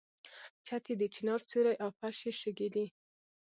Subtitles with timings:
[0.65, 2.85] چت یې د چنار سیوری او فرش یې شګې دي.